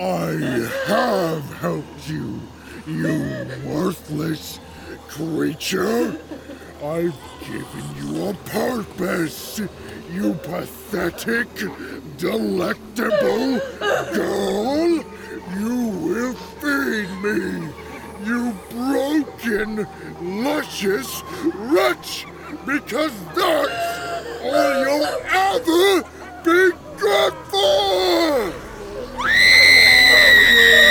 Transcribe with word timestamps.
I 0.00 0.30
have 0.86 1.52
helped 1.54 2.08
you, 2.08 2.40
you 2.86 3.48
worthless 3.66 4.60
creature. 5.08 6.16
I've 6.84 7.18
given 7.40 7.84
you 7.96 8.28
a 8.28 8.34
purpose, 8.34 9.60
you 10.12 10.34
pathetic, 10.34 11.48
delectable 12.16 13.58
girl. 14.14 15.04
You 15.58 15.88
will 15.88 16.34
feed 16.60 17.10
me, 17.20 17.68
you 18.24 18.54
broken, 18.70 19.84
luscious 20.22 21.24
wretch, 21.56 22.24
because 22.64 23.12
that's 23.34 24.38
all 24.44 24.84
you'll 24.84 25.06
ever 25.26 26.02
be 26.44 26.70
good 26.98 27.32
for! 27.50 28.67
Hayden? 30.58 30.84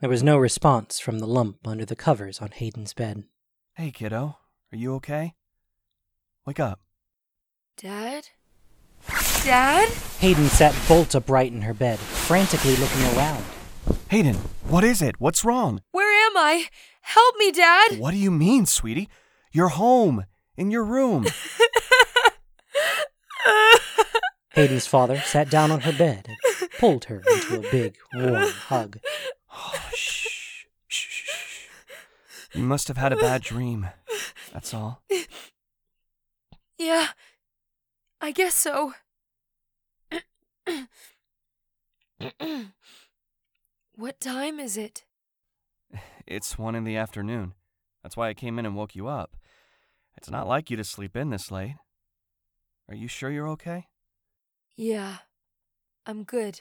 There 0.00 0.10
was 0.10 0.22
no 0.22 0.36
response 0.36 0.98
from 0.98 1.18
the 1.20 1.26
lump 1.26 1.66
under 1.66 1.84
the 1.84 1.96
covers 1.96 2.40
on 2.40 2.50
Hayden's 2.50 2.92
bed. 2.92 3.24
Hey, 3.74 3.90
kiddo. 3.90 4.38
Are 4.72 4.76
you 4.76 4.94
okay? 4.96 5.34
Wake 6.44 6.58
up. 6.60 6.80
Dad? 7.76 8.28
Dad? 9.44 9.88
Hayden 10.18 10.48
sat 10.48 10.74
bolt 10.88 11.14
upright 11.14 11.52
in 11.52 11.62
her 11.62 11.74
bed, 11.74 11.98
frantically 11.98 12.76
looking 12.76 13.04
around. 13.16 13.44
Hayden, 14.08 14.36
what 14.68 14.82
is 14.84 15.00
it? 15.00 15.20
What's 15.20 15.44
wrong? 15.44 15.80
Where 15.92 16.26
am 16.26 16.36
I? 16.36 16.66
Help 17.02 17.36
me, 17.36 17.52
Dad! 17.52 17.98
What 17.98 18.10
do 18.10 18.16
you 18.16 18.30
mean, 18.30 18.66
sweetie? 18.66 19.08
You're 19.52 19.68
home, 19.68 20.24
in 20.56 20.70
your 20.70 20.84
room. 20.84 21.26
Hayden's 24.54 24.86
father 24.86 25.18
sat 25.18 25.50
down 25.50 25.70
on 25.70 25.80
her 25.80 25.92
bed 25.92 26.28
and 26.28 26.70
pulled 26.78 27.04
her 27.06 27.22
into 27.26 27.58
a 27.58 27.70
big, 27.70 27.96
warm 28.14 28.48
hug. 28.48 28.98
Oh, 29.54 29.80
shh, 29.94 30.66
shh, 30.88 31.06
shh, 31.08 31.30
shh. 31.30 31.68
You 32.54 32.62
must 32.62 32.88
have 32.88 32.96
had 32.96 33.12
a 33.12 33.16
bad 33.16 33.42
dream. 33.42 33.88
That's 34.52 34.74
all. 34.74 35.02
yeah, 36.78 37.08
I 38.20 38.32
guess 38.32 38.54
so. 38.54 38.94
what 43.96 44.20
time 44.20 44.58
is 44.60 44.76
it? 44.76 45.04
It's 46.26 46.58
one 46.58 46.74
in 46.74 46.84
the 46.84 46.96
afternoon. 46.96 47.54
That's 48.02 48.16
why 48.16 48.28
I 48.28 48.34
came 48.34 48.58
in 48.58 48.66
and 48.66 48.76
woke 48.76 48.94
you 48.94 49.08
up. 49.08 49.36
It's 50.16 50.30
not 50.30 50.46
like 50.46 50.70
you 50.70 50.76
to 50.76 50.84
sleep 50.84 51.16
in 51.16 51.30
this 51.30 51.50
late. 51.50 51.74
Are 52.88 52.94
you 52.94 53.08
sure 53.08 53.30
you're 53.30 53.48
okay? 53.48 53.86
Yeah, 54.76 55.18
I'm 56.06 56.24
good. 56.24 56.60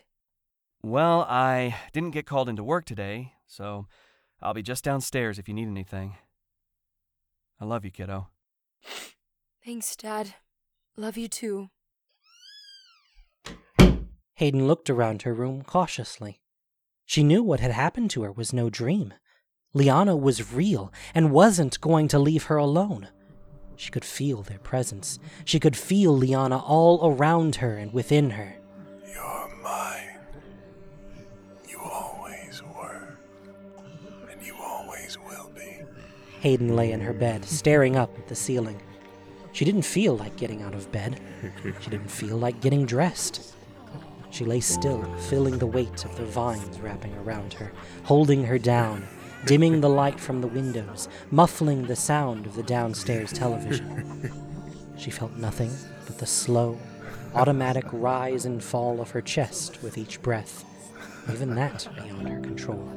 Well, 0.83 1.21
I 1.29 1.75
didn't 1.94 2.11
get 2.11 2.25
called 2.25 2.49
into 2.49 2.63
work 2.63 2.83
today, 2.85 3.33
so 3.47 3.88
I'll 4.41 4.53
be 4.53 4.61
just 4.61 4.83
downstairs 4.83 5.39
if 5.39 5.47
you 5.47 5.53
need 5.53 5.67
anything. 5.67 6.17
I 7.59 7.66
love 7.66 7.85
you, 7.85 7.91
kiddo. 7.91 8.27
Thanks, 9.63 9.95
Dad. 9.95 10.35
Love 10.97 11.16
you 11.16 11.29
too. 11.29 11.69
Hayden 14.35 14.67
looked 14.67 14.89
around 14.89 15.22
her 15.22 15.33
room 15.33 15.61
cautiously. 15.61 16.41
She 17.05 17.23
knew 17.23 17.41
what 17.41 17.61
had 17.61 17.72
happened 17.72 18.09
to 18.11 18.23
her 18.23 18.31
was 18.31 18.51
no 18.51 18.69
dream. 18.69 19.13
Liana 19.73 20.17
was 20.17 20.53
real 20.53 20.91
and 21.16 21.31
wasn't 21.31 21.79
going 21.79 22.09
to 22.09 22.19
leave 22.19 22.43
her 22.45 22.57
alone. 22.57 23.07
She 23.75 23.89
could 23.89 24.05
feel 24.05 24.41
their 24.41 24.59
presence. 24.59 25.17
She 25.45 25.59
could 25.59 25.77
feel 25.77 26.16
Liana 26.16 26.57
all 26.57 27.09
around 27.09 27.55
her 27.55 27.77
and 27.77 27.93
within 27.93 28.31
her. 28.31 28.55
You're 29.11 29.55
mine. 29.63 30.03
Hayden 36.43 36.75
lay 36.75 36.91
in 36.91 36.99
her 36.99 37.13
bed, 37.13 37.45
staring 37.45 37.95
up 37.95 38.17
at 38.17 38.27
the 38.27 38.35
ceiling. 38.35 38.81
She 39.53 39.63
didn't 39.63 39.83
feel 39.83 40.17
like 40.17 40.35
getting 40.35 40.61
out 40.61 40.73
of 40.73 40.91
bed. 40.91 41.21
She 41.79 41.89
didn't 41.89 42.11
feel 42.11 42.35
like 42.35 42.59
getting 42.59 42.85
dressed. 42.85 43.55
She 44.29 44.43
lay 44.43 44.59
still, 44.59 45.01
feeling 45.29 45.57
the 45.57 45.65
weight 45.65 46.03
of 46.03 46.17
the 46.17 46.25
vines 46.25 46.81
wrapping 46.81 47.15
around 47.15 47.53
her, 47.53 47.71
holding 48.03 48.43
her 48.43 48.59
down, 48.59 49.07
dimming 49.45 49.79
the 49.79 49.89
light 49.89 50.19
from 50.19 50.41
the 50.41 50.47
windows, 50.47 51.07
muffling 51.31 51.85
the 51.85 51.95
sound 51.95 52.45
of 52.45 52.55
the 52.55 52.63
downstairs 52.63 53.31
television. 53.31 54.29
She 54.97 55.11
felt 55.11 55.37
nothing 55.37 55.71
but 56.05 56.17
the 56.17 56.25
slow, 56.25 56.77
automatic 57.35 57.85
rise 57.93 58.43
and 58.43 58.61
fall 58.61 58.99
of 58.99 59.11
her 59.11 59.21
chest 59.21 59.81
with 59.81 59.97
each 59.97 60.21
breath, 60.21 60.65
even 61.31 61.55
that 61.55 61.87
beyond 61.95 62.27
her 62.27 62.41
control. 62.41 62.91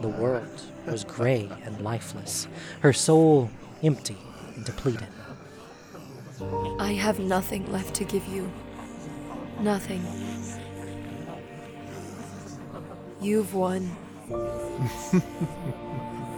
The 0.00 0.08
world 0.08 0.62
was 0.86 1.04
gray 1.04 1.50
and 1.64 1.80
lifeless, 1.82 2.48
her 2.80 2.92
soul 2.92 3.50
empty 3.82 4.16
and 4.56 4.64
depleted. 4.64 5.06
I 6.78 6.92
have 6.92 7.18
nothing 7.18 7.70
left 7.70 7.94
to 7.96 8.04
give 8.04 8.26
you. 8.26 8.50
Nothing. 9.60 10.02
You've 13.20 13.54
won. 13.54 13.90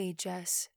Go 0.00 0.12
Jess. 0.16 0.70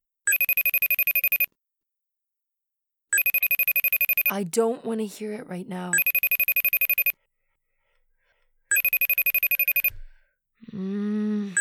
I 4.30 4.44
don't 4.44 4.84
want 4.84 5.00
to 5.00 5.06
hear 5.06 5.32
it 5.32 5.48
right 5.48 5.68
now. 5.68 5.92
Mm. 10.74 11.56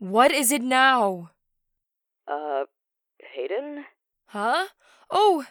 What 0.00 0.32
is 0.32 0.52
it 0.52 0.60
now? 0.60 1.30
Uh, 2.28 2.64
Hayden? 3.34 3.86
Huh? 4.26 4.66
Oh, 5.10 5.46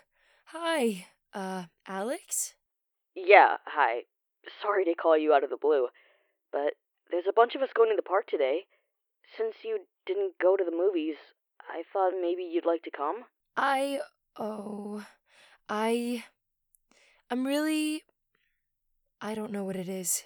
hi. 0.46 1.08
Uh, 1.34 1.64
Alex? 1.88 2.54
Yeah, 3.16 3.58
hi. 3.66 4.02
Sorry 4.62 4.86
to 4.86 4.94
call 4.94 5.18
you 5.18 5.34
out 5.34 5.44
of 5.44 5.50
the 5.50 5.58
blue, 5.58 5.88
but 6.52 6.74
there's 7.10 7.26
a 7.28 7.34
bunch 7.34 7.56
of 7.56 7.64
us 7.64 7.70
going 7.76 7.90
to 7.90 7.96
the 7.96 8.04
park 8.04 8.28
today. 8.28 8.66
Since 9.36 9.56
you 9.64 9.80
didn't 10.06 10.34
go 10.42 10.56
to 10.58 10.64
the 10.64 10.76
movies, 10.76 11.16
I 11.62 11.84
thought 11.92 12.14
maybe 12.20 12.44
you'd 12.44 12.66
like 12.66 12.84
to 12.84 12.92
come. 12.92 13.26
I. 13.56 14.00
Oh. 14.38 15.06
I. 15.70 16.24
I'm 17.30 17.46
really. 17.46 18.04
I 19.22 19.36
don't 19.36 19.52
know 19.52 19.64
what 19.64 19.76
it 19.76 19.88
is. 19.88 20.24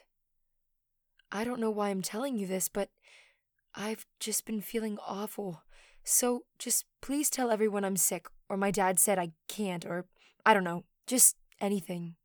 I 1.32 1.44
don't 1.44 1.60
know 1.60 1.72
why 1.72 1.90
I'm 1.90 2.02
telling 2.02 2.38
you 2.38 2.48
this, 2.48 2.70
but 2.70 2.90
I've 3.76 4.06
just 4.20 4.46
been 4.46 4.62
feeling 4.62 4.98
awful. 5.06 5.64
So 6.04 6.44
just 6.60 6.86
please 7.02 7.30
tell 7.30 7.52
everyone 7.52 7.84
I'm 7.84 7.98
sick, 7.98 8.28
or 8.48 8.58
my 8.58 8.72
dad 8.72 9.00
said 9.00 9.20
I 9.20 9.32
can't, 9.48 9.86
or 9.86 10.06
I 10.46 10.54
don't 10.54 10.64
know, 10.64 10.86
just 11.08 11.36
anything. 11.60 12.16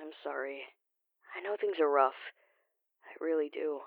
I'm 0.00 0.10
sorry. 0.22 0.62
I 1.36 1.40
know 1.42 1.56
things 1.58 1.76
are 1.80 1.88
rough. 1.88 2.12
I 3.04 3.24
really 3.24 3.48
do. 3.52 3.80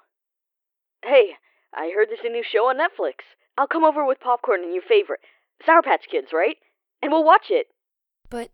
Hey, 1.03 1.31
I 1.73 1.91
heard 1.93 2.07
there's 2.09 2.19
a 2.25 2.29
new 2.29 2.43
show 2.43 2.69
on 2.69 2.77
Netflix. 2.77 3.23
I'll 3.57 3.67
come 3.67 3.83
over 3.83 4.05
with 4.05 4.19
popcorn 4.19 4.63
and 4.63 4.73
your 4.73 4.83
favorite, 4.87 5.19
Sour 5.65 5.81
Patch 5.81 6.05
Kids, 6.09 6.27
right? 6.33 6.57
And 7.01 7.11
we'll 7.11 7.23
watch 7.23 7.47
it. 7.49 7.67
But 8.29 8.51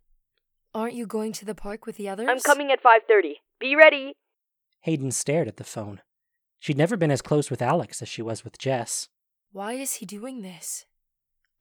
Aren't 0.75 0.93
you 0.93 1.05
going 1.05 1.31
to 1.31 1.45
the 1.45 1.55
park 1.55 1.85
with 1.85 1.95
the 1.95 2.09
others? 2.09 2.27
I'm 2.29 2.41
coming 2.41 2.69
at 2.69 2.83
5:30. 2.83 3.35
Be 3.61 3.77
ready. 3.77 4.17
Hayden 4.81 5.09
stared 5.09 5.47
at 5.47 5.55
the 5.55 5.63
phone. 5.63 6.01
She'd 6.59 6.77
never 6.77 6.97
been 6.97 7.11
as 7.11 7.21
close 7.21 7.49
with 7.49 7.61
Alex 7.61 8.01
as 8.01 8.09
she 8.09 8.21
was 8.21 8.43
with 8.43 8.57
Jess. 8.57 9.07
Why 9.53 9.73
is 9.73 9.95
he 9.95 10.05
doing 10.05 10.41
this? 10.41 10.85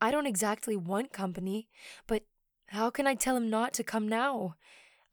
I 0.01 0.11
don't 0.11 0.27
exactly 0.27 0.75
want 0.77 1.13
company, 1.13 1.69
but 2.09 2.25
how 2.69 2.91
can 2.91 3.07
I 3.07 3.15
tell 3.15 3.37
him 3.37 3.49
not 3.49 3.73
to 3.75 3.85
come 3.85 4.09
now? 4.09 4.57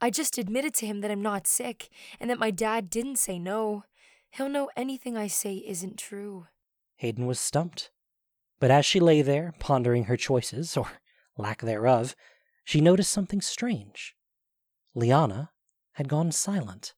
I 0.01 0.09
just 0.09 0.39
admitted 0.39 0.73
to 0.75 0.87
him 0.87 1.01
that 1.01 1.11
I'm 1.11 1.21
not 1.21 1.45
sick 1.45 1.89
and 2.19 2.27
that 2.31 2.39
my 2.39 2.49
dad 2.49 2.89
didn't 2.89 3.17
say 3.17 3.37
no. 3.37 3.83
He'll 4.31 4.49
know 4.49 4.69
anything 4.75 5.17
I 5.17 5.27
say 5.27 5.55
isn't 5.55 5.97
true. 5.97 6.47
Hayden 6.95 7.25
was 7.25 7.39
stumped. 7.39 7.91
But 8.59 8.71
as 8.71 8.85
she 8.85 8.99
lay 8.99 9.21
there, 9.21 9.53
pondering 9.59 10.05
her 10.05 10.17
choices, 10.17 10.77
or 10.77 10.87
lack 11.37 11.61
thereof, 11.61 12.15
she 12.63 12.79
noticed 12.79 13.11
something 13.11 13.41
strange. 13.41 14.15
Liana 14.93 15.51
had 15.93 16.07
gone 16.07 16.31
silent. 16.31 16.93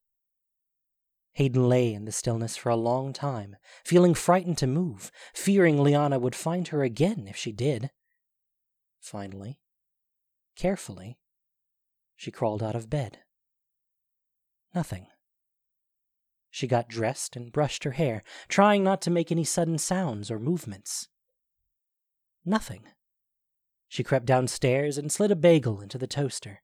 Hayden 1.33 1.67
lay 1.67 1.93
in 1.93 2.05
the 2.05 2.11
stillness 2.11 2.55
for 2.55 2.69
a 2.69 2.75
long 2.75 3.11
time, 3.11 3.55
feeling 3.83 4.13
frightened 4.13 4.57
to 4.59 4.67
move, 4.67 5.11
fearing 5.33 5.81
Liana 5.81 6.19
would 6.19 6.35
find 6.35 6.67
her 6.67 6.83
again 6.83 7.27
if 7.27 7.35
she 7.35 7.51
did. 7.51 7.89
Finally, 8.99 9.59
carefully, 10.55 11.17
she 12.15 12.29
crawled 12.29 12.61
out 12.61 12.75
of 12.75 12.89
bed. 12.89 13.19
Nothing. 14.75 15.07
She 16.53 16.67
got 16.67 16.87
dressed 16.87 17.35
and 17.35 17.51
brushed 17.51 17.83
her 17.83 17.93
hair, 17.93 18.21
trying 18.47 18.83
not 18.83 19.01
to 19.01 19.09
make 19.09 19.31
any 19.31 19.43
sudden 19.43 19.79
sounds 19.79 20.29
or 20.29 20.37
movements. 20.37 21.07
Nothing. 22.45 22.83
She 23.87 24.03
crept 24.03 24.27
downstairs 24.27 24.99
and 24.99 25.11
slid 25.11 25.31
a 25.31 25.35
bagel 25.35 25.81
into 25.81 25.97
the 25.97 26.05
toaster. 26.05 26.61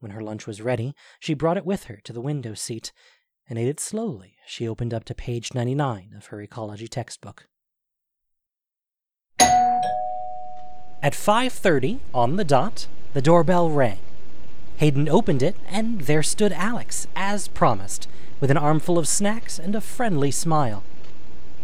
When 0.00 0.10
her 0.10 0.22
lunch 0.22 0.48
was 0.48 0.60
ready, 0.60 0.92
she 1.20 1.34
brought 1.34 1.56
it 1.56 1.64
with 1.64 1.84
her 1.84 2.00
to 2.02 2.12
the 2.12 2.20
window 2.20 2.54
seat 2.54 2.92
and 3.48 3.60
ate 3.60 3.68
it 3.68 3.78
slowly. 3.78 4.38
She 4.44 4.66
opened 4.66 4.92
up 4.92 5.04
to 5.04 5.14
page 5.14 5.54
99 5.54 6.12
of 6.16 6.26
her 6.26 6.40
ecology 6.40 6.88
textbook. 6.88 7.46
At 9.38 11.14
5:30 11.14 12.00
on 12.12 12.34
the 12.34 12.44
dot, 12.44 12.88
the 13.12 13.22
doorbell 13.22 13.70
rang. 13.70 14.00
Hayden 14.78 15.08
opened 15.08 15.42
it, 15.42 15.56
and 15.68 16.02
there 16.02 16.22
stood 16.22 16.52
Alex, 16.52 17.06
as 17.16 17.48
promised, 17.48 18.08
with 18.40 18.50
an 18.50 18.56
armful 18.58 18.98
of 18.98 19.08
snacks 19.08 19.58
and 19.58 19.74
a 19.74 19.80
friendly 19.80 20.30
smile. 20.30 20.82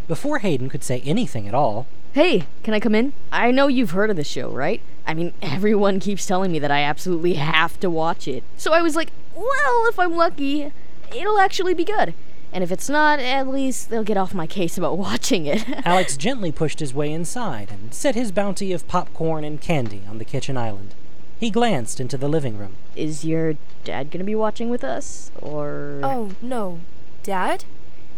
Before 0.08 0.38
Hayden 0.38 0.68
could 0.68 0.82
say 0.82 1.00
anything 1.00 1.46
at 1.46 1.54
all, 1.54 1.86
Hey, 2.14 2.44
can 2.62 2.74
I 2.74 2.80
come 2.80 2.94
in? 2.94 3.14
I 3.30 3.50
know 3.50 3.68
you've 3.68 3.92
heard 3.92 4.10
of 4.10 4.16
the 4.16 4.24
show, 4.24 4.50
right? 4.50 4.82
I 5.06 5.14
mean, 5.14 5.32
everyone 5.42 5.98
keeps 5.98 6.26
telling 6.26 6.52
me 6.52 6.58
that 6.58 6.70
I 6.70 6.82
absolutely 6.82 7.34
have 7.34 7.80
to 7.80 7.88
watch 7.88 8.28
it. 8.28 8.44
So 8.58 8.72
I 8.72 8.82
was 8.82 8.96
like, 8.96 9.10
well, 9.34 9.88
if 9.88 9.98
I'm 9.98 10.14
lucky, 10.14 10.72
it'll 11.14 11.38
actually 11.38 11.72
be 11.72 11.84
good. 11.84 12.12
And 12.52 12.62
if 12.62 12.70
it's 12.70 12.90
not, 12.90 13.18
at 13.18 13.48
least 13.48 13.88
they'll 13.88 14.04
get 14.04 14.18
off 14.18 14.34
my 14.34 14.46
case 14.46 14.76
about 14.76 14.98
watching 14.98 15.46
it. 15.46 15.64
Alex 15.86 16.18
gently 16.18 16.52
pushed 16.52 16.80
his 16.80 16.92
way 16.92 17.10
inside 17.10 17.70
and 17.70 17.94
set 17.94 18.14
his 18.14 18.30
bounty 18.30 18.72
of 18.74 18.86
popcorn 18.88 19.42
and 19.42 19.60
candy 19.60 20.02
on 20.08 20.18
the 20.18 20.24
kitchen 20.26 20.58
island. 20.58 20.94
He 21.42 21.50
glanced 21.50 21.98
into 21.98 22.16
the 22.16 22.28
living 22.28 22.56
room. 22.56 22.76
Is 22.94 23.24
your 23.24 23.56
dad 23.82 24.12
gonna 24.12 24.22
be 24.22 24.36
watching 24.36 24.70
with 24.70 24.84
us? 24.84 25.32
Or. 25.40 25.98
Oh, 26.00 26.30
no. 26.40 26.78
Dad? 27.24 27.64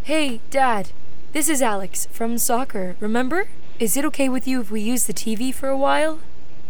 Hey, 0.03 0.43
Dad. 0.51 0.91
This 1.33 1.49
is 1.49 1.63
Alex 1.63 2.07
from 2.13 2.37
soccer, 2.37 2.97
remember? 3.01 3.49
Is 3.81 3.97
it 3.97 4.05
okay 4.05 4.29
with 4.29 4.47
you 4.47 4.61
if 4.61 4.71
we 4.71 4.83
use 4.83 5.07
the 5.07 5.15
TV 5.15 5.55
for 5.55 5.71
a 5.71 5.77
while? 5.79 6.19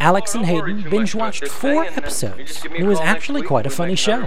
Alex 0.04 0.34
and 0.34 0.44
Hayden 0.44 0.82
binge 0.90 1.14
watched 1.14 1.48
four 1.48 1.82
episodes. 1.82 2.62
It 2.76 2.84
was 2.84 3.00
actually 3.00 3.40
quite 3.40 3.64
a 3.64 3.70
funny 3.70 3.94
show. 3.96 4.26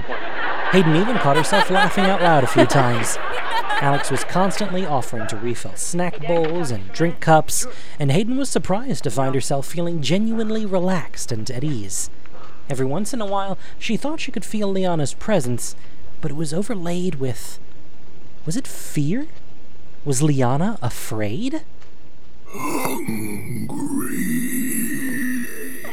Hayden 0.71 0.95
even 0.95 1.18
caught 1.18 1.38
herself 1.38 1.69
laughing 1.69 2.06
out 2.06 2.19
loud 2.19 2.44
a 2.44 2.47
few 2.47 2.65
times. 2.65 3.15
Alex 3.79 4.09
was 4.09 4.24
constantly 4.24 4.88
offering 4.88 5.27
to 5.27 5.38
refill 5.38 5.75
snack 5.75 6.19
bowls 6.25 6.71
and 6.71 6.91
drink 6.94 7.19
cups, 7.19 7.68
and 8.00 8.12
Hayden 8.12 8.38
was 8.38 8.50
surprised 8.50 9.03
to 9.03 9.12
find 9.12 9.35
herself 9.35 9.68
feeling 9.68 10.01
genuinely 10.01 10.65
relaxed 10.65 11.31
and 11.31 11.47
at 11.51 11.63
ease. 11.63 12.09
Every 12.71 12.88
once 12.88 13.13
in 13.13 13.21
a 13.21 13.27
while, 13.27 13.56
she 13.77 13.97
thought 13.97 14.19
she 14.19 14.31
could 14.31 14.45
feel 14.45 14.71
Liana's 14.71 15.13
presence, 15.13 15.75
but 16.21 16.31
it 16.31 16.38
was 16.38 16.56
overlaid 16.56 17.15
with. 17.15 17.59
Was 18.47 18.57
it 18.57 18.65
fear? 18.65 19.27
Was 20.03 20.24
Liana 20.24 20.79
afraid? 20.81 21.62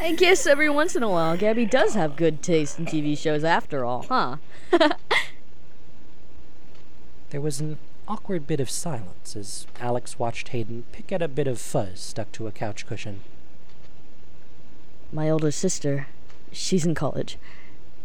I 0.05 0.13
guess 0.13 0.47
every 0.47 0.69
once 0.69 0.95
in 0.95 1.03
a 1.03 1.09
while, 1.09 1.35
Gabby 1.35 1.65
does 1.65 1.95
have 1.95 2.15
good 2.15 2.43
taste 2.43 2.79
in 2.79 2.85
TV 2.85 3.17
shows 3.17 3.43
after 3.43 3.87
all, 3.87 4.03
huh? 4.03 4.37
There 7.31 7.41
was 7.41 7.59
an 7.59 7.79
awkward 8.07 8.47
bit 8.47 8.61
of 8.61 8.69
silence 8.69 9.35
as 9.35 9.67
Alex 9.81 10.19
watched 10.19 10.49
Hayden 10.49 10.85
pick 10.93 11.11
at 11.11 11.23
a 11.23 11.27
bit 11.27 11.47
of 11.47 11.59
fuzz 11.59 12.01
stuck 12.01 12.31
to 12.33 12.47
a 12.47 12.53
couch 12.53 12.87
cushion. 12.87 13.23
My 15.11 15.31
older 15.31 15.51
sister, 15.51 16.09
she's 16.53 16.85
in 16.85 16.95
college. 16.95 17.39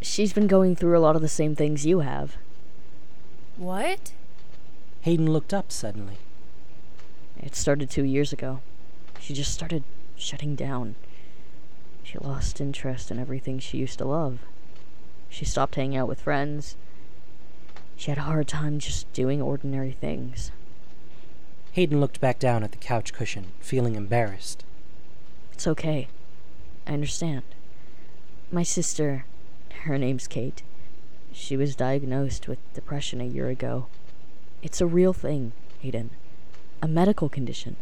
She's 0.01 0.31
been 0.31 0.47
going 0.47 0.77
through 0.77 0.97
a 0.97 1.03
lot 1.03 1.17
of 1.17 1.21
the 1.21 1.27
same 1.27 1.53
things 1.53 1.85
you 1.85 1.99
have. 1.99 2.37
What? 3.57 4.13
Hayden 5.01 5.31
looked 5.31 5.53
up 5.53 5.69
suddenly. 5.69 6.17
It 7.37 7.55
started 7.55 7.89
two 7.89 8.05
years 8.05 8.31
ago. 8.31 8.61
She 9.19 9.33
just 9.33 9.53
started 9.53 9.83
shutting 10.15 10.55
down. 10.55 10.95
She 12.11 12.17
lost 12.17 12.59
interest 12.59 13.11
in 13.11 13.19
everything 13.19 13.59
she 13.59 13.77
used 13.77 13.99
to 13.99 14.05
love. 14.05 14.39
She 15.29 15.45
stopped 15.45 15.75
hanging 15.75 15.95
out 15.95 16.07
with 16.07 16.21
friends. 16.21 16.75
She 17.97 18.09
had 18.09 18.17
a 18.17 18.21
hard 18.23 18.47
time 18.47 18.79
just 18.79 19.13
doing 19.13 19.43
ordinary 19.43 19.91
things. 19.91 20.49
Hayden 21.73 21.99
looked 21.99 22.19
back 22.19 22.39
down 22.39 22.63
at 22.63 22.71
the 22.71 22.79
couch 22.79 23.13
cushion, 23.13 23.51
feeling 23.59 23.93
embarrassed. 23.93 24.63
It's 25.53 25.67
okay. 25.67 26.07
I 26.87 26.93
understand. 26.93 27.43
My 28.51 28.63
sister, 28.63 29.25
her 29.83 29.99
name's 29.99 30.25
Kate. 30.27 30.63
She 31.31 31.55
was 31.55 31.75
diagnosed 31.75 32.47
with 32.47 32.57
depression 32.73 33.21
a 33.21 33.25
year 33.25 33.49
ago. 33.49 33.85
It's 34.63 34.81
a 34.81 34.87
real 34.87 35.13
thing, 35.13 35.51
Hayden. 35.81 36.09
A 36.81 36.87
medical 36.87 37.29
condition. 37.29 37.75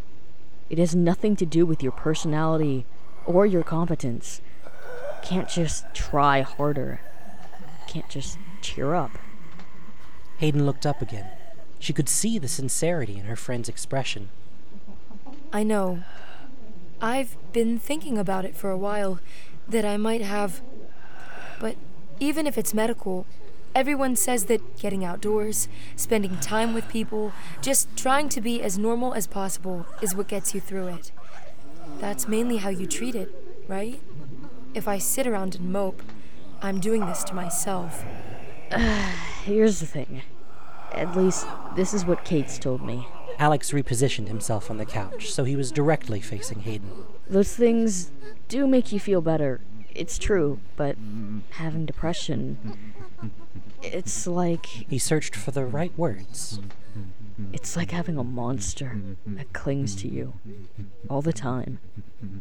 It 0.69 0.79
has 0.79 0.93
nothing 0.93 1.37
to 1.37 1.45
do 1.45 1.65
with 1.65 1.81
your 1.81 1.93
personality 1.93 2.85
or 3.27 3.45
your 3.45 3.63
competence. 3.63 4.41
Can't 5.21 5.49
just 5.49 5.85
try 5.93 6.41
harder. 6.41 7.01
Can't 7.87 8.09
just 8.09 8.39
cheer 8.61 8.95
up. 8.95 9.11
Hayden 10.37 10.65
looked 10.65 10.85
up 10.85 11.01
again. 11.01 11.29
She 11.79 11.93
could 11.93 12.09
see 12.09 12.39
the 12.39 12.47
sincerity 12.47 13.17
in 13.17 13.25
her 13.25 13.35
friend's 13.35 13.69
expression. 13.69 14.29
I 15.53 15.63
know. 15.63 16.03
I've 17.01 17.37
been 17.53 17.77
thinking 17.77 18.17
about 18.17 18.45
it 18.45 18.55
for 18.55 18.71
a 18.71 18.77
while 18.77 19.19
that 19.67 19.85
I 19.85 19.97
might 19.97 20.21
have. 20.21 20.61
But 21.59 21.75
even 22.19 22.47
if 22.47 22.57
it's 22.57 22.73
medical, 22.73 23.25
everyone 23.75 24.15
says 24.15 24.45
that 24.45 24.79
getting 24.79 25.05
outdoors, 25.05 25.67
spending 25.95 26.37
time 26.37 26.73
with 26.73 26.87
people, 26.89 27.33
just 27.61 27.95
trying 27.95 28.29
to 28.29 28.41
be 28.41 28.61
as 28.61 28.77
normal 28.77 29.13
as 29.13 29.27
possible 29.27 29.85
is 30.01 30.15
what 30.15 30.27
gets 30.27 30.55
you 30.55 30.61
through 30.61 30.87
it. 30.87 31.11
That's 31.99 32.27
mainly 32.27 32.57
how 32.57 32.69
you 32.69 32.85
treat 32.85 33.15
it, 33.15 33.33
right? 33.67 33.99
If 34.73 34.87
I 34.87 34.97
sit 34.97 35.25
around 35.25 35.55
and 35.55 35.71
mope, 35.71 36.01
I'm 36.61 36.79
doing 36.79 37.05
this 37.05 37.23
to 37.25 37.33
myself. 37.33 38.03
Here's 39.43 39.79
the 39.79 39.85
thing. 39.85 40.21
At 40.93 41.15
least, 41.15 41.47
this 41.75 41.93
is 41.93 42.05
what 42.05 42.23
Kate's 42.23 42.57
told 42.57 42.85
me. 42.85 43.07
Alex 43.39 43.71
repositioned 43.71 44.27
himself 44.27 44.71
on 44.71 44.77
the 44.77 44.85
couch 44.85 45.31
so 45.31 45.43
he 45.43 45.55
was 45.55 45.71
directly 45.71 46.19
facing 46.19 46.61
Hayden. 46.61 46.89
Those 47.29 47.55
things 47.55 48.11
do 48.47 48.65
make 48.65 48.91
you 48.91 48.99
feel 48.99 49.21
better. 49.21 49.61
It's 49.93 50.17
true, 50.17 50.59
but 50.75 50.95
having 51.51 51.85
depression. 51.85 52.57
It's 53.81 54.27
like. 54.27 54.65
He 54.65 54.97
searched 54.97 55.35
for 55.35 55.51
the 55.51 55.65
right 55.65 55.95
words. 55.97 56.59
It's 57.57 57.75
like 57.75 57.89
having 57.89 58.19
a 58.19 58.23
monster 58.23 59.01
that 59.25 59.51
clings 59.51 59.95
to 59.95 60.07
you 60.07 60.33
all 61.09 61.23
the 61.23 61.33
time, 61.33 61.79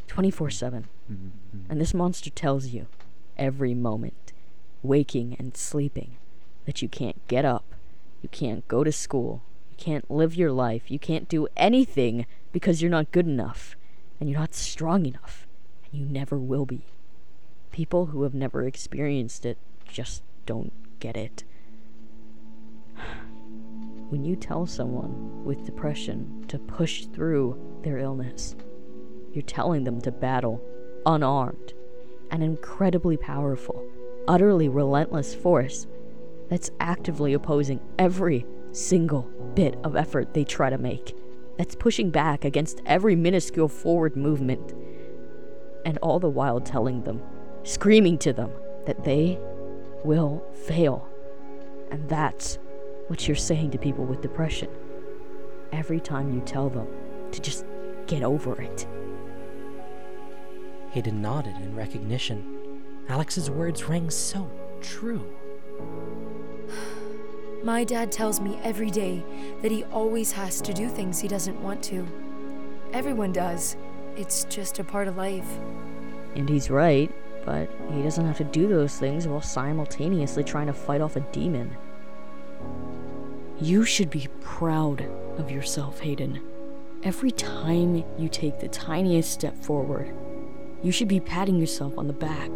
24 0.09 0.51
7. 0.51 0.89
And 1.71 1.81
this 1.81 1.95
monster 1.95 2.29
tells 2.29 2.67
you 2.67 2.87
every 3.39 3.73
moment, 3.73 4.35
waking 4.83 5.35
and 5.39 5.57
sleeping, 5.57 6.19
that 6.67 6.83
you 6.83 6.89
can't 6.91 7.27
get 7.29 7.47
up, 7.47 7.65
you 8.21 8.29
can't 8.29 8.69
go 8.69 8.85
to 8.85 8.93
school, 8.93 9.41
you 9.71 9.77
can't 9.79 10.11
live 10.11 10.35
your 10.35 10.53
life, 10.53 10.91
you 10.91 10.99
can't 10.99 11.31
do 11.31 11.49
anything 11.57 12.27
because 12.53 12.83
you're 12.83 12.91
not 12.91 13.11
good 13.11 13.27
enough, 13.27 13.75
and 14.21 14.29
you're 14.29 14.39
not 14.39 14.55
strong 14.55 15.07
enough, 15.07 15.47
and 15.91 15.99
you 15.99 16.07
never 16.07 16.37
will 16.37 16.67
be. 16.67 16.83
People 17.73 18.07
who 18.07 18.23
have 18.25 18.35
never 18.35 18.65
experienced 18.65 19.47
it 19.47 19.57
just 19.89 20.23
don't 20.45 20.75
get 21.01 21.17
it. 21.17 21.43
When 24.09 24.25
you 24.25 24.37
tell 24.37 24.67
someone 24.67 25.45
with 25.45 25.65
depression 25.65 26.45
to 26.49 26.59
push 26.59 27.07
through 27.07 27.81
their 27.83 27.99
illness, 27.99 28.55
you're 29.33 29.43
telling 29.43 29.85
them 29.85 30.01
to 30.03 30.13
battle 30.13 30.63
unarmed 31.05 31.75
an 32.31 32.43
incredibly 32.43 33.17
powerful 33.17 33.85
utterly 34.29 34.69
relentless 34.69 35.35
force 35.35 35.87
that's 36.49 36.71
actively 36.81 37.33
opposing 37.33 37.81
every 37.99 38.47
single 38.73 39.23
bit 39.55 39.77
of 39.85 39.97
effort 39.97 40.35
they 40.35 40.45
try 40.45 40.71
to 40.71 40.79
make, 40.79 41.17
that's 41.57 41.75
pushing 41.75 42.11
back 42.11 42.45
against 42.45 42.83
every 42.87 43.17
minuscule 43.17 43.69
forward 43.69 44.17
movement, 44.17 44.75
and 45.85 45.99
all 45.99 46.19
the 46.19 46.29
while 46.29 46.61
telling 46.61 47.03
them, 47.03 47.23
screaming 47.63 48.19
to 48.19 48.33
them, 48.33 48.51
that 48.87 49.05
they 49.05 49.39
will 50.05 50.45
fail. 50.53 51.09
And 51.91 52.09
that's 52.09 52.59
what 53.09 53.27
you're 53.27 53.37
saying 53.37 53.71
to 53.71 53.79
people 53.79 54.05
with 54.05 54.21
depression. 54.21 54.69
Every 55.73 56.01
time 56.01 56.33
you 56.33 56.41
tell 56.41 56.69
them 56.69 56.89
to 57.33 57.41
just 57.41 57.65
get 58.07 58.23
over 58.23 58.61
it. 58.61 58.87
Hayden 60.91 61.21
nodded 61.21 61.57
in 61.57 61.77
recognition. 61.77 62.83
Alex's 63.09 63.51
words 63.51 63.85
rang 63.85 64.11
so 64.11 64.51
true. 64.81 65.25
My 67.63 67.85
dad 67.85 68.13
tells 68.13 68.41
me 68.41 68.59
every 68.63 68.91
day 68.91 69.25
that 69.63 69.71
he 69.71 69.85
always 69.85 70.33
has 70.33 70.61
to 70.63 70.73
do 70.73 70.89
things 70.89 71.21
he 71.21 71.29
doesn't 71.29 71.61
want 71.63 71.83
to. 71.85 72.07
Everyone 72.93 73.33
does. 73.33 73.77
It's 74.17 74.45
just 74.45 74.79
a 74.79 74.85
part 74.85 75.09
of 75.09 75.17
life. 75.17 75.49
And 76.35 76.49
he's 76.49 76.71
right, 76.71 77.11
but 77.45 77.69
he 77.93 78.03
doesn't 78.03 78.25
have 78.27 78.39
to 78.39 78.45
do 78.45 78.69
those 78.69 78.97
things 78.97 79.27
while 79.27 79.41
simultaneously 79.41 80.45
trying 80.45 80.67
to 80.67 80.73
fight 80.73 81.01
off 81.01 81.17
a 81.17 81.21
demon. 81.21 81.77
You 83.61 83.85
should 83.85 84.11
be 84.11 84.29
proud 84.41 85.09
of 85.39 85.51
yourself, 85.51 86.01
Hayden. 86.01 86.43
Every 87.03 87.31
time 87.31 88.05
you 88.19 88.29
take 88.29 88.61
the 88.61 88.69
tiniest 88.69 89.33
step 89.33 89.57
forward, 89.57 90.15
you 90.83 90.93
should 90.93 91.09
be 91.09 91.21
patting 91.21 91.59
yourself 91.59 91.97
on 91.97 92.07
the 92.07 92.13
back. 92.13 92.51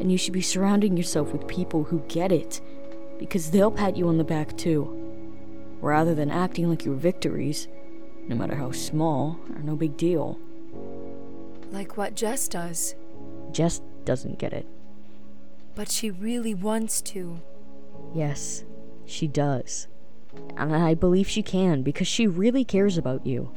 And 0.00 0.10
you 0.10 0.18
should 0.18 0.32
be 0.32 0.42
surrounding 0.42 0.96
yourself 0.96 1.32
with 1.32 1.46
people 1.46 1.84
who 1.84 2.00
get 2.08 2.32
it, 2.32 2.60
because 3.18 3.50
they'll 3.50 3.70
pat 3.70 3.96
you 3.96 4.08
on 4.08 4.18
the 4.18 4.24
back 4.24 4.56
too. 4.56 4.96
Rather 5.80 6.14
than 6.14 6.30
acting 6.30 6.68
like 6.68 6.84
your 6.84 6.94
victories, 6.94 7.68
no 8.26 8.34
matter 8.34 8.56
how 8.56 8.72
small, 8.72 9.38
are 9.54 9.62
no 9.62 9.76
big 9.76 9.96
deal. 9.96 10.38
Like 11.70 11.96
what 11.96 12.16
Jess 12.16 12.48
does. 12.48 12.96
Jess 13.52 13.80
doesn't 14.04 14.38
get 14.38 14.52
it. 14.52 14.66
But 15.74 15.90
she 15.90 16.10
really 16.10 16.54
wants 16.54 17.00
to. 17.02 17.40
Yes, 18.12 18.64
she 19.04 19.28
does. 19.28 19.86
And 20.56 20.74
I 20.74 20.94
believe 20.94 21.28
she 21.28 21.42
can 21.42 21.82
because 21.82 22.06
she 22.06 22.26
really 22.26 22.64
cares 22.64 22.96
about 22.96 23.26
you. 23.26 23.52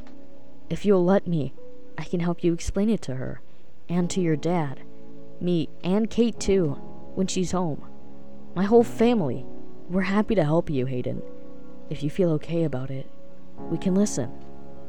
If 0.70 0.84
you'll 0.84 1.04
let 1.04 1.26
me, 1.26 1.54
I 1.96 2.04
can 2.04 2.20
help 2.20 2.42
you 2.42 2.52
explain 2.52 2.90
it 2.90 3.02
to 3.02 3.16
her 3.16 3.40
and 3.88 4.08
to 4.10 4.20
your 4.20 4.36
dad, 4.36 4.82
me 5.40 5.68
and 5.82 6.10
Kate 6.10 6.40
too, 6.40 6.70
when 7.14 7.26
she's 7.26 7.52
home. 7.52 7.86
My 8.54 8.64
whole 8.64 8.84
family. 8.84 9.44
We're 9.88 10.02
happy 10.02 10.34
to 10.34 10.44
help 10.44 10.70
you, 10.70 10.86
Hayden. 10.86 11.22
If 11.90 12.02
you 12.02 12.08
feel 12.08 12.30
okay 12.32 12.64
about 12.64 12.90
it, 12.90 13.10
we 13.58 13.76
can 13.76 13.94
listen. 13.94 14.32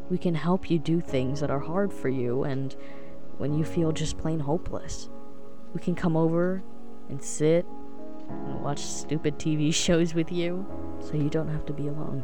We 0.10 0.18
can 0.18 0.36
help 0.36 0.70
you 0.70 0.80
do 0.80 1.02
things 1.02 1.42
that 1.42 1.52
are 1.52 1.60
hard 1.60 1.92
for 1.92 2.08
you 2.08 2.44
and 2.44 2.76
when 3.38 3.54
you 3.54 3.66
feel 3.66 3.92
just 3.92 4.18
plain 4.18 4.40
hopeless. 4.40 5.10
We 5.74 5.82
can 5.82 5.96
come 5.96 6.16
over 6.16 6.64
and 7.10 7.22
sit 7.22 7.66
and 8.30 8.62
watch 8.62 8.80
stupid 8.80 9.38
TV 9.38 9.74
shows 9.74 10.14
with 10.14 10.32
you 10.32 10.66
so 11.00 11.14
you 11.14 11.30
don't 11.30 11.50
have 11.50 11.66
to 11.66 11.74
be 11.74 11.88
alone. 11.88 12.24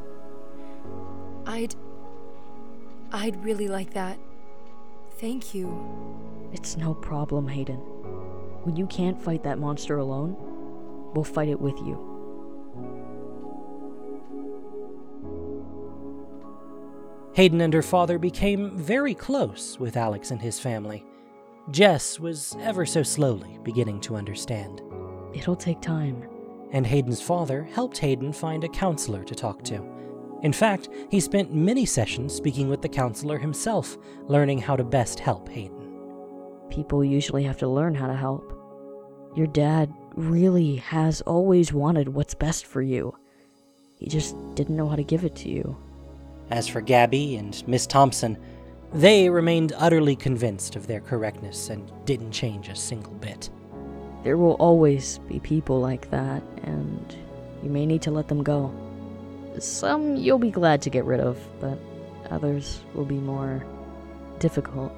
I'd. 1.46 1.76
I'd 3.12 3.44
really 3.44 3.68
like 3.68 3.94
that. 3.94 4.18
Thank 5.18 5.54
you. 5.54 6.50
It's 6.54 6.78
no 6.78 6.94
problem, 6.94 7.48
Hayden. 7.48 7.78
When 8.64 8.76
you 8.76 8.88
can't 8.88 9.22
fight 9.22 9.44
that 9.44 9.60
monster 9.60 9.98
alone, 9.98 10.36
we'll 11.14 11.24
fight 11.24 11.50
it 11.50 11.60
with 11.60 11.78
you. 11.80 12.08
Hayden 17.34 17.62
and 17.62 17.74
her 17.74 17.82
father 17.82 18.18
became 18.18 18.78
very 18.78 19.14
close 19.14 19.80
with 19.80 19.96
Alex 19.96 20.32
and 20.32 20.42
his 20.42 20.60
family. 20.60 21.06
Jess 21.70 22.20
was 22.20 22.56
ever 22.60 22.86
so 22.86 23.04
slowly 23.04 23.58
beginning 23.64 24.02
to 24.02 24.16
understand. 24.16 24.82
It'll 25.34 25.56
take 25.56 25.80
time. 25.82 26.28
And 26.72 26.88
Hayden's 26.88 27.22
father 27.22 27.64
helped 27.64 27.98
Hayden 27.98 28.32
find 28.34 28.64
a 28.64 28.70
counselor 28.70 29.24
to 29.24 29.36
talk 29.36 29.64
to. 29.66 29.86
In 30.42 30.54
fact, 30.54 30.90
he 31.10 31.20
spent 31.20 31.54
many 31.54 31.86
sessions 31.86 32.34
speaking 32.34 32.68
with 32.68 32.82
the 32.82 32.90
counselor 32.90 33.38
himself, 33.38 33.98
learning 34.28 34.60
how 34.60 34.76
to 34.76 34.84
best 34.84 35.20
help 35.20 35.50
Hayden. 35.50 35.90
People 36.70 37.04
usually 37.04 37.44
have 37.44 37.58
to 37.58 37.68
learn 37.68 37.94
how 37.94 38.08
to 38.08 38.16
help. 38.16 38.58
Your 39.36 39.48
dad 39.48 39.94
really 40.16 40.78
has 40.78 41.22
always 41.22 41.72
wanted 41.74 42.10
what's 42.10 42.34
best 42.34 42.66
for 42.66 42.82
you. 42.82 43.16
He 43.98 44.08
just 44.08 44.36
didn't 44.56 44.76
know 44.76 44.90
how 44.90 44.96
to 44.96 45.04
give 45.04 45.26
it 45.26 45.36
to 45.38 45.50
you. 45.50 45.78
As 46.50 46.68
for 46.68 46.82
Gabby 46.82 47.36
and 47.36 47.66
Miss 47.68 47.86
Thompson, 47.86 48.38
they 48.94 49.30
remained 49.30 49.74
utterly 49.78 50.16
convinced 50.16 50.76
of 50.76 50.88
their 50.88 51.00
correctness 51.00 51.70
and 51.70 51.92
didn't 52.06 52.32
change 52.32 52.68
a 52.68 52.76
single 52.76 53.14
bit. 53.14 53.50
There 54.24 54.38
will 54.38 54.54
always 54.54 55.18
be 55.28 55.40
people 55.40 55.80
like 55.80 56.10
that, 56.12 56.44
and 56.64 57.16
you 57.64 57.70
may 57.70 57.86
need 57.86 58.04
to 58.04 58.12
let 58.12 58.28
them 58.28 58.44
go. 58.44 58.72
Some 59.60 60.16
you'll 60.16 60.38
be 60.38 60.52
glad 60.52 60.82
to 60.84 60.90
get 60.90 61.06
rid 61.06 61.20
of, 61.20 61.38
but 61.60 61.78
others 62.30 62.82
will 62.94 63.06
be 63.06 63.18
more 63.18 63.64
difficult. 64.40 64.94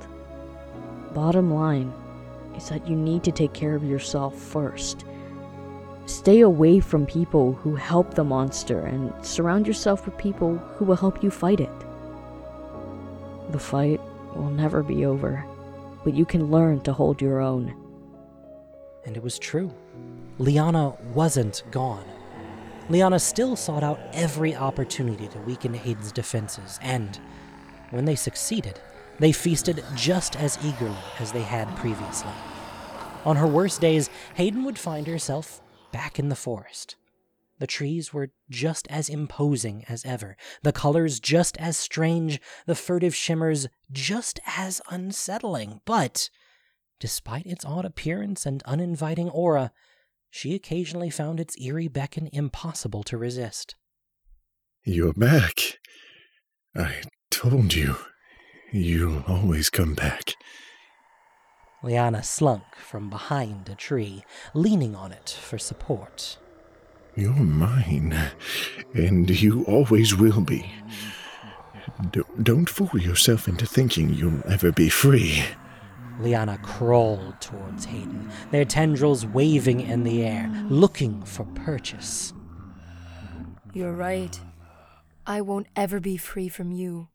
Bottom 1.14 1.54
line 1.54 1.94
is 2.58 2.70
that 2.70 2.88
you 2.88 2.96
need 2.96 3.24
to 3.24 3.32
take 3.32 3.54
care 3.54 3.76
of 3.76 3.84
yourself 3.84 4.38
first. 4.38 5.06
Stay 6.06 6.42
away 6.42 6.82
from 6.82 7.06
people 7.06 7.54
who 7.54 7.76
help 7.76 8.14
the 8.14 8.24
monster 8.24 8.82
and 8.82 9.14
surround 9.26 9.66
yourself 9.66 10.06
with 10.06 10.18
people 10.18 10.58
who 10.58 10.86
will 10.86 10.98
help 10.98 11.24
you 11.24 11.32
fight 11.32 11.62
it. 11.62 11.70
The 13.52 13.60
fight 13.60 14.02
will 14.36 14.50
never 14.50 14.84
be 14.84 15.06
over, 15.06 15.46
but 16.04 16.14
you 16.14 16.26
can 16.26 16.52
learn 16.52 16.82
to 16.82 16.94
hold 16.94 17.22
your 17.22 17.40
own. 17.40 17.74
And 19.06 19.18
it 19.18 19.24
was 19.24 19.38
true. 19.40 19.74
Liana 20.38 20.96
wasn't 21.14 21.64
gone. 21.72 22.06
Liana 22.90 23.20
still 23.20 23.56
sought 23.56 23.84
out 23.84 24.00
every 24.14 24.56
opportunity 24.56 25.28
to 25.30 25.40
weaken 25.40 25.74
Hayden's 25.74 26.12
defenses, 26.12 26.80
and 26.82 27.20
when 27.92 28.06
they 28.06 28.16
succeeded, 28.16 28.80
they 29.20 29.32
feasted 29.32 29.84
just 29.96 30.36
as 30.36 30.58
eagerly 30.66 30.98
as 31.20 31.32
they 31.32 31.44
had 31.44 31.74
previously. 31.78 32.32
On 33.26 33.38
her 33.38 33.48
worst 33.48 33.80
days, 33.80 34.10
Hayden 34.36 34.66
would 34.66 34.78
find 34.78 35.08
herself 35.08 35.62
back 35.92 36.20
in 36.20 36.30
the 36.30 36.36
forest. 36.36 36.98
The 37.60 37.68
trees 37.68 38.12
were 38.14 38.32
just 38.50 38.88
as 38.90 39.08
imposing 39.08 39.86
as 39.88 40.04
ever, 40.06 40.36
the 40.64 40.74
colors 40.74 41.22
just 41.22 41.56
as 41.58 41.78
strange, 41.78 42.42
the 42.66 42.76
furtive 42.76 43.16
shimmers 43.16 43.68
just 43.92 44.40
as 44.46 44.82
unsettling. 44.90 45.80
But, 45.86 46.30
despite 47.00 47.46
its 47.46 47.66
odd 47.66 47.86
appearance 47.86 48.46
and 48.46 48.64
uninviting 48.64 49.30
aura, 49.30 49.72
she 50.30 50.56
occasionally 50.56 51.10
found 51.10 51.40
its 51.40 51.60
eerie 51.62 51.88
beckon 51.88 52.30
impossible 52.34 53.04
to 53.04 53.18
resist. 53.18 53.76
You're 54.84 55.14
back. 55.14 55.80
I 56.76 57.04
told 57.30 57.74
you. 57.74 57.98
You'll 58.72 59.24
always 59.28 59.70
come 59.70 59.94
back. 59.94 60.34
Liana 61.84 62.24
slunk 62.24 62.64
from 62.76 63.10
behind 63.10 63.70
a 63.70 63.76
tree, 63.76 64.24
leaning 64.54 64.96
on 64.96 65.12
it 65.12 65.30
for 65.30 65.60
support. 65.60 66.38
You're 67.16 67.34
mine, 67.34 68.32
and 68.96 69.30
you 69.30 69.64
always 69.66 70.16
will 70.16 70.42
be. 70.42 70.72
D- 72.12 72.22
don't 72.42 72.68
fool 72.68 73.00
yourself 73.00 73.48
into 73.48 73.68
thinking 73.68 74.14
you'll 74.14 74.42
ever 74.50 74.72
be 74.72 74.90
free. 74.90 75.44
Liana 76.20 76.58
crawled 76.60 77.40
towards 77.42 77.86
Hayden, 77.86 78.32
their 78.52 78.66
tendrils 78.66 79.26
waving 79.26 79.82
in 79.82 80.04
the 80.04 80.24
air, 80.24 80.50
looking 80.70 81.24
for 81.24 81.46
purchase. 81.56 82.34
You're 83.74 83.94
right. 83.94 84.40
I 85.26 85.42
won't 85.42 85.68
ever 85.76 86.00
be 86.00 86.18
free 86.18 86.50
from 86.50 86.72
you. 86.72 87.10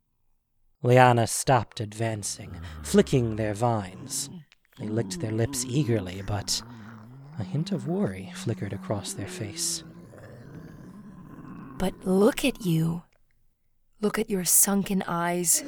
Liana 0.82 1.26
stopped 1.26 1.80
advancing, 1.80 2.56
flicking 2.82 3.36
their 3.36 3.54
vines. 3.54 4.30
They 4.78 4.86
licked 4.86 5.20
their 5.20 5.32
lips 5.32 5.64
eagerly, 5.68 6.22
but 6.26 6.62
a 7.38 7.44
hint 7.44 7.72
of 7.72 7.86
worry 7.86 8.32
flickered 8.34 8.72
across 8.72 9.12
their 9.12 9.26
face. 9.26 9.84
But 11.78 11.94
look 12.04 12.44
at 12.44 12.64
you. 12.64 13.02
Look 14.00 14.18
at 14.18 14.30
your 14.30 14.44
sunken 14.44 15.02
eyes 15.06 15.62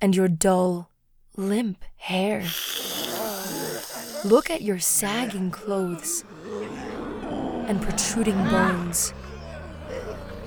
and 0.00 0.16
your 0.16 0.28
dull, 0.28 0.90
limp 1.38 1.84
hair. 1.98 2.42
Look 4.24 4.50
at 4.50 4.60
your 4.60 4.80
sagging 4.80 5.52
clothes 5.52 6.24
and 7.68 7.80
protruding 7.80 8.34
bones. 8.50 9.14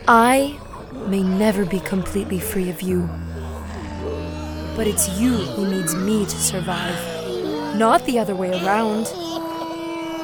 I 0.06 0.60
may 1.08 1.24
never 1.24 1.66
be 1.66 1.80
completely 1.80 2.42
free 2.42 2.70
of 2.70 2.82
you, 2.82 3.10
but 4.76 4.86
it's 4.86 5.18
you 5.18 5.32
who 5.32 5.70
needs 5.70 5.96
me 5.96 6.26
to 6.26 6.38
survive, 6.38 7.78
not 7.78 8.06
the 8.06 8.20
other 8.20 8.36
way 8.36 8.52
around. 8.62 9.08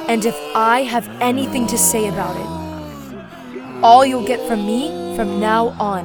And 0.06 0.26
if 0.26 0.36
I 0.54 0.82
have 0.82 1.08
anything 1.22 1.66
to 1.68 1.78
say 1.78 2.08
about 2.08 2.36
it, 2.36 3.82
all 3.82 4.04
you'll 4.04 4.26
get 4.26 4.46
from 4.46 4.66
me 4.66 5.16
from 5.16 5.40
now 5.40 5.68
on 5.80 6.04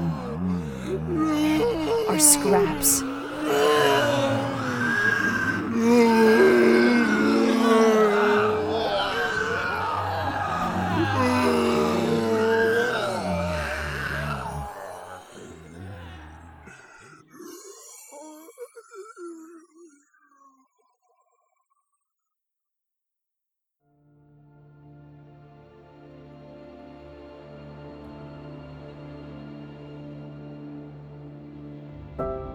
are 2.07 2.19
scraps. 2.19 3.03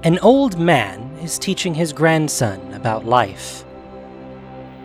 An 0.08 0.18
old 0.20 0.58
man 0.58 1.02
is 1.22 1.38
teaching 1.38 1.74
his 1.74 1.92
grandson 1.92 2.72
about 2.72 3.04
life. 3.04 3.62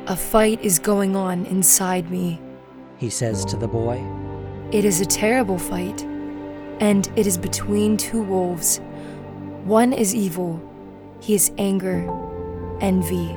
A 0.07 0.17
fight 0.17 0.59
is 0.59 0.79
going 0.79 1.15
on 1.15 1.45
inside 1.45 2.11
me. 2.11 2.41
He 2.97 3.09
says 3.09 3.45
to 3.45 3.55
the 3.55 3.69
boy, 3.69 4.05
It 4.73 4.83
is 4.83 4.99
a 4.99 5.05
terrible 5.05 5.57
fight, 5.57 6.03
and 6.81 7.09
it 7.15 7.25
is 7.25 7.37
between 7.37 7.95
two 7.95 8.21
wolves. 8.21 8.81
One 9.63 9.93
is 9.93 10.13
evil, 10.13 10.61
he 11.21 11.35
is 11.35 11.53
anger, 11.57 12.05
envy, 12.81 13.33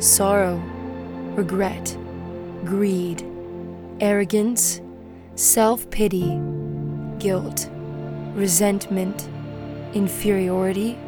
sorrow, 0.00 0.56
regret, 1.36 1.96
greed, 2.64 3.24
arrogance, 4.00 4.80
self 5.36 5.88
pity, 5.88 6.36
guilt, 7.20 7.70
resentment, 8.34 9.28
inferiority, 9.94 10.98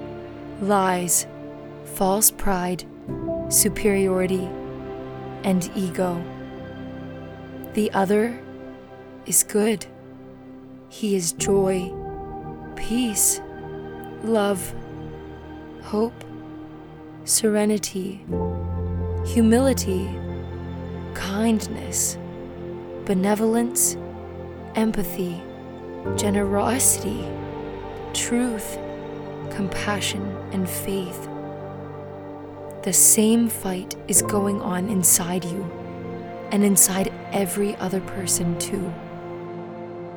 lies, 0.61 1.27
false 1.85 2.31
pride, 2.31 2.85
superiority, 3.49 4.49
and 5.45 5.71
ego. 5.75 6.23
The 7.75 7.91
other 7.93 8.41
is 9.27 9.43
good. 9.43 9.87
He 10.89 11.17
is 11.17 11.33
joy, 11.33 11.93
peace, 12.77 13.41
love, 14.23 14.75
hope, 15.83 16.25
serenity, 17.25 18.25
humility, 19.27 20.09
kindness, 21.15 22.17
benevolence, 23.05 23.97
empathy, 24.75 25.43
generosity, 26.17 27.29
truth, 28.13 28.79
compassion, 29.55 30.23
and 30.53 30.69
faith. 30.69 31.29
The 32.83 32.93
same 32.93 33.49
fight 33.49 33.97
is 34.09 34.23
going 34.23 34.61
on 34.61 34.89
inside 34.89 35.45
you 35.45 35.63
and 36.51 36.65
inside 36.65 37.13
every 37.33 37.77
other 37.77 38.01
person, 38.01 38.59
too. 38.59 38.93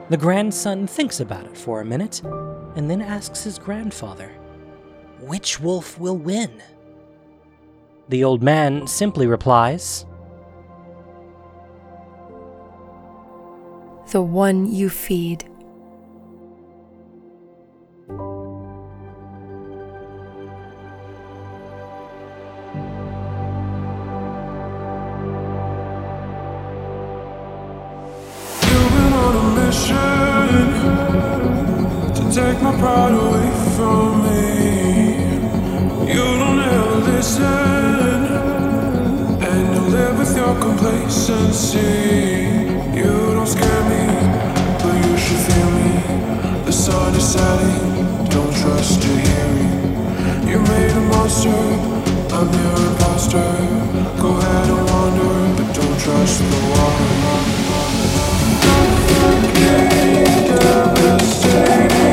The 0.10 0.18
grandson 0.18 0.88
thinks 0.88 1.20
about 1.20 1.46
it 1.46 1.58
for 1.58 1.82
a 1.82 1.86
minute 1.86 2.22
and 2.76 2.90
then 2.90 3.02
asks 3.02 3.44
his 3.44 3.60
grandfather, 3.60 4.32
Which 5.20 5.60
wolf 5.60 6.00
will 6.00 6.18
win? 6.18 6.62
The 8.10 8.24
old 8.24 8.42
man 8.42 8.88
simply 8.88 9.28
replies, 9.28 10.06
The 14.12 14.22
one 14.22 14.72
you 14.72 14.90
feed. 14.90 15.50
part 32.80 33.12
away 33.12 33.50
from 33.76 34.24
me. 34.26 34.44
You 36.14 36.26
don't 36.42 36.60
ever 36.60 36.98
listen, 37.12 38.20
and 39.50 39.62
you 39.76 39.82
live 39.98 40.16
with 40.20 40.36
your 40.36 40.56
complacency. 40.60 41.80
You 43.00 43.12
don't 43.36 43.48
scare 43.48 43.84
me, 43.92 44.04
but 44.82 44.96
you 45.06 45.18
should 45.18 45.42
feel 45.48 45.72
me. 45.80 45.92
The 46.66 46.72
sun 46.72 47.16
is 47.16 47.28
setting, 47.34 48.06
don't 48.30 48.54
trust 48.62 49.04
your 49.04 49.18
hearing. 49.28 50.48
You 50.48 50.60
made 50.60 50.92
a 50.92 51.04
monster, 51.12 51.62
I'm 52.38 52.50
your 52.62 52.78
imposter. 52.90 53.50
Go 54.22 54.30
ahead 54.38 54.70
and 54.76 54.84
wander, 54.90 55.36
but 55.58 55.70
don't 55.76 55.98
trust 56.00 56.40
the 56.40 56.60
water. 56.72 57.12
Don't 58.64 59.44
get 59.56 60.48
devastated. 60.48 62.07